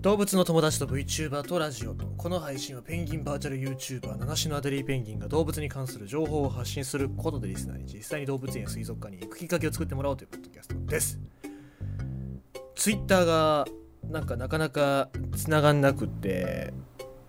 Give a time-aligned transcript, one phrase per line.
[0.00, 11.20] 動物の友達と VTuber とラジオとこの配信はペンギンバーチャル YouTuber 七種のアデリーペンギンが動物に関する情報を発信することでリスナーに実際に動物園や水族館に行くきっかけを作ってもらおうというポッドキャストです。
[12.76, 13.66] Twitter が
[14.08, 16.72] なんかなかなか繋がんなくって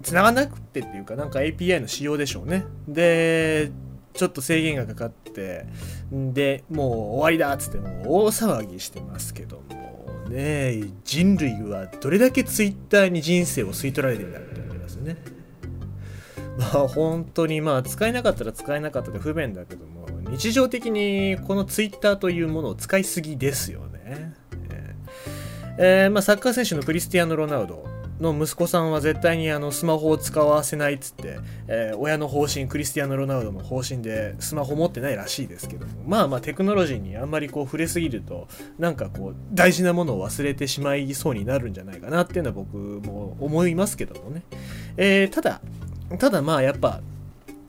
[0.01, 2.63] 繋がんなくってっていうかなんか API の仕様でしょうね。
[2.87, 3.69] で
[4.13, 5.65] ちょっと制限がかかって
[6.11, 10.83] でもう終わりだっつってもう大騒ぎしてますけどもね。
[11.03, 15.17] 人類はどれだけツイッターに人生を吸い取られてるんだって思いますよね。
[16.57, 24.33] まあ本当にまあ使えなかったら使えなかったで不便だけども日常的にこのツイッターというものを使いすぎですよね。
[25.77, 27.90] えーまあ、サッカー選手のクリスティアーノ・ロナウド。
[28.21, 38.47] の息子さんは絶対にあのスマホを使わせないっつって、えー親の方針クリスティアーノ・ロナウドの方針でスマホ持ってないらしいですけどもまあまあテクノロジーにあんまりこう触れすぎると
[38.79, 44.43] なんかこう大事なものを忘れてしまいそうになるんじゃないかなっていうのは僕も思いますけどもね、
[44.97, 45.61] えーただ
[46.17, 47.01] ただまあやっぱ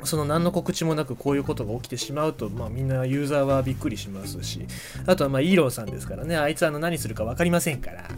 [0.05, 4.67] その何の告知もなくこういうことが起きてしまうと、まあ、みんなユーザーはびっくりしますし
[5.07, 8.09] あとはまあイーロンさんですからねあいつあの何するか分かりませんから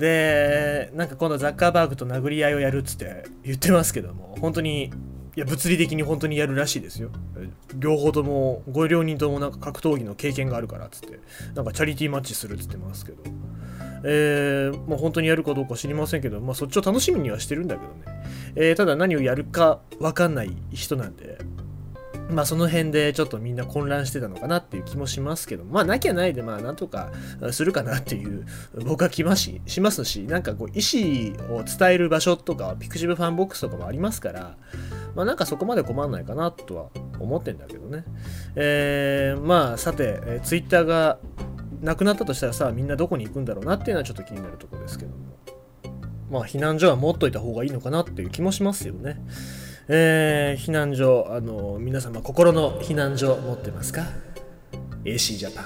[0.00, 4.90] でなんか今度ザッカーバーグと殴り合いをやるっつって言ってますけども本当にい
[5.36, 7.10] や物理的に本当にやるらしいですよ。
[7.76, 11.20] 両方ともご両人ともなんか格闘技の経験があるからっつって
[11.54, 13.22] なんかチャリティーマッチするっつってますけど。
[14.02, 18.22] えーまあ、本当にやるかどうか知りませんけど、まあ、そっちを楽しみにはしてるんだけどね、
[18.56, 21.36] えーただ何をやるか分かんない人なんで、
[22.30, 27.10] まあその辺でちょっとみんな混乱してたのかなっていう気もしますけど、まあなきゃないでまあなんとか
[27.52, 28.46] するかなっていう
[28.84, 34.56] 僕は気もしますし、なんかこう意思を伝える場所とかピクシブファンボックスとかもありますから、
[35.14, 36.86] まあなんかそこまで困んないかなとは
[37.18, 38.04] 思ってんだけどね。
[38.56, 41.18] えーまあさて、えー、ツイッターが
[41.80, 45.16] なくなったとしたらさ、みんなどこに行くんだろうなっていうのはちょっと気になるところですけども。
[46.30, 49.20] まあ避難所は持っといた方がいいのかなっていう気もしますよね。
[49.92, 54.06] えー避難所、あの皆様心の避難所持ってますか
[55.04, 55.64] ?AC ジャパン。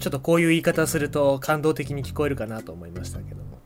[0.00, 3.60] ちょっとこういう言い方すると感動的に聞こえるかなと思いましたけども。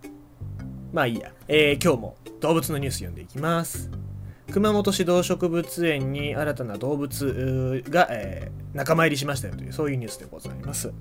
[0.92, 1.32] まあいいや。
[1.48, 3.90] えー今日も動物のニュース読んでいきます。
[4.52, 10.92] 熊本市動植物園に新たな動物が、えー仲間入りしましたよというそういうニュースでございます。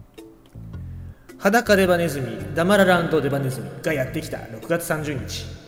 [1.39, 5.58] 裸デバネズミ、ダマラランドデバネズミがやってきた6月30日。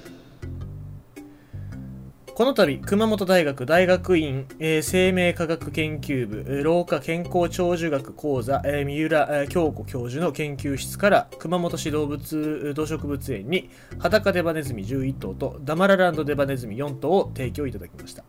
[2.34, 18.24] この度、熊本大学大学院、えー生命科学研究部、老化健康長寿学講座、えー三浦、えー京子教授の研究室から熊本市動物動植物園に裸デバネズミ11頭とダマラランドデバネズミ4頭を提供いただきました。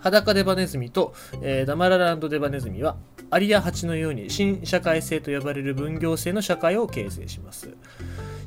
[0.00, 2.96] 裸デバネズミと、えーダマラランドデバネズミは
[3.30, 7.76] アリやハチのように新社会性と呼ばれる分業性の社会を形成します。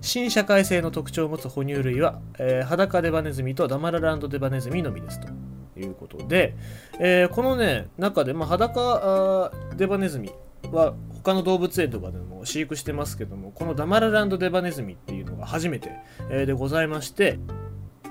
[0.02, 5.28] 新社会性の特徴を持つ哺乳類は、えー裸デバネズミとダマラランドデバネズミのみですと
[5.78, 6.56] いうことで、
[7.00, 10.32] えーこのね中で、まあ、裸デバネズミ
[10.72, 15.92] は他の動物園とかでも飼育してますけどもこのダマラランドデバネズミっていうのが初めて、
[16.30, 17.40] でございまして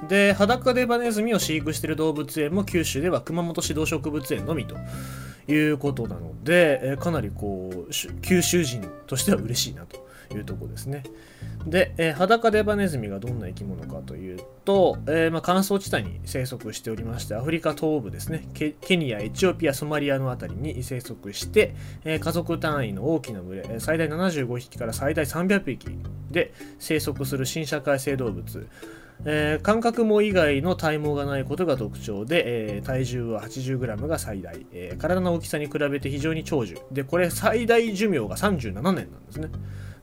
[0.06, 4.76] で裸デバネズミを飼育している動物園も九州では熊本市動植物園のみと
[5.50, 11.04] いうことなので、えかなりこう九州人としては嬉しいなというところですね。
[11.66, 25.88] で、えー裸デバネズミがどんな生き物かというと、えーまあ、乾燥地帯に生息しておりましてアフリカ東部ですねケニアエチオピアソマリアのあたりに生息して、えー家族単位の大きな群れ最大75匹から最大300匹
[26.30, 28.68] で生息する新社会性動物
[29.24, 36.76] えー感覚毛以外の体毛がないことが特徴で、えー体重は 80g が最大、えー体の大きさに比べて非常に長寿。
[36.92, 39.48] でこれ最大寿命が37年なんですね。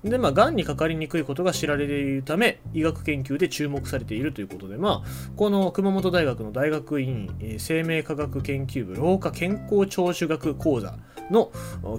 [0.10, 10.96] でまあがんにかかりにくいことが知られているため医学研究で注目されているということでまあこの熊本大学の大学院、え生命科学研究部老化健康長寿学講座
[11.30, 11.52] の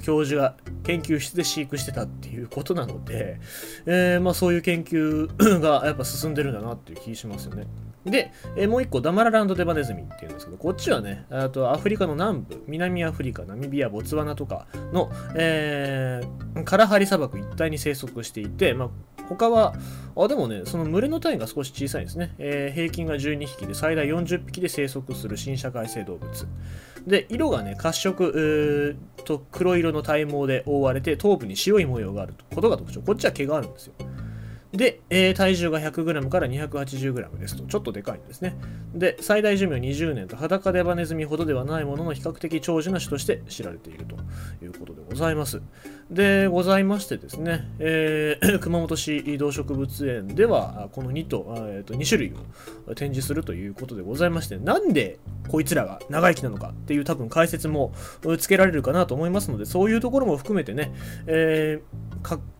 [0.02, 3.40] 教授が研究室で飼育してたっていうことなので、
[3.86, 5.28] えーまあ、そういう研究
[5.60, 7.66] がやっぱ進んでるんだなっていう気しますよね。
[8.04, 19.74] で、えーもう一個ダマラランドデバネズミっていうんですけどこっちはねあとアフリカの南部南アフリカナミビアボツワナとかの、えーカラハリ砂漠一帯に生息していて、まあ、他は
[20.16, 26.48] あでもねその群れの単位が少し小さいですね、えー平均が12匹で最大40匹で生息する新社会性動物。
[27.06, 33.00] で色がね褐色と黒色の体毛で覆われて頭部に白い模様があることが特徴。
[33.02, 33.94] こっちは毛があるんですよ。
[34.76, 38.56] で、えー体重が 100g から 280g ですと、ちょっとでかいんですね。
[38.94, 44.16] で、最大寿命20年と裸デバネズミほどではないものの比較的長寿な種として知られていると
[44.64, 45.60] いうことでございます。
[46.10, 52.32] で、ございましてですね、えー 熊本市動植物園では、この2頭、あえーと2種類
[52.86, 55.18] を展示するということでございまして、なんで
[55.48, 57.92] こいつらが長生きなのかっていう多分解説も
[58.38, 60.92] つけられるかなと思いますので、そういうところも含めてね、
[61.26, 62.05] えー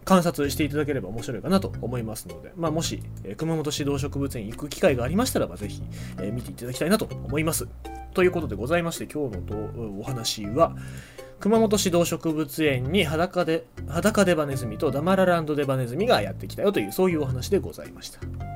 [0.04, 5.82] 観察していただければ面白いかなと思いますので、まあ、もし、えー熊本市動植物園行く機会がありましたらば、ぜひ、
[6.18, 7.68] えー見ていただきたいなと思います。
[8.14, 10.74] ということでございまして、今日のお話は、
[11.40, 18.55] 熊本市動植物園に裸で裸デバネズミとダマラランドデバネズミがやってきたよという、そういうお話でございました。